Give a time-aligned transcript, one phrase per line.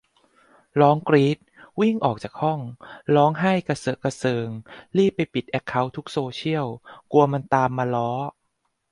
[0.79, 1.37] ร้องกรี๊ด
[1.79, 2.59] วิ่งออกจากห้อง
[3.15, 4.47] ร้องไห้กระเซอะกระเซิง
[4.97, 6.67] รีบไปปิดแอคเคานท์ทุกโซเซียล
[7.11, 8.11] กลัวมันตามมาล้อ